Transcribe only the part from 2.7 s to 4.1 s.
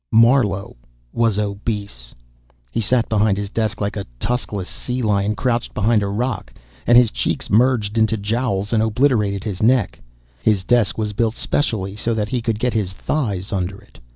He sat behind his desk like a